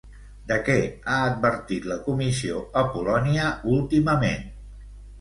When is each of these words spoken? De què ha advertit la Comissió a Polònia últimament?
De 0.51 0.55
què 0.69 0.77
ha 0.85 1.17
advertit 1.25 1.87
la 1.93 1.99
Comissió 2.07 2.65
a 2.83 2.87
Polònia 2.97 3.55
últimament? 3.79 4.53